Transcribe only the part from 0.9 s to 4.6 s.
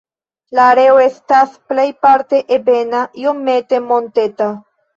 estas plejparte ebena, iomete monteta.